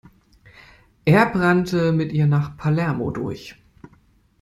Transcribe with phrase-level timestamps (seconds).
[1.05, 3.55] Er brannte mit ihr nach Palermo durch.